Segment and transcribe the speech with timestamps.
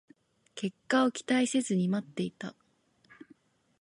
[0.55, 2.55] 結果を期待せずに待ってた